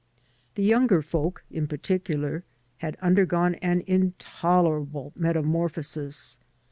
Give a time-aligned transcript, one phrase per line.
[0.55, 2.43] The younger folk, in particular,
[2.79, 6.39] had undergone an intolerable metamorphosis.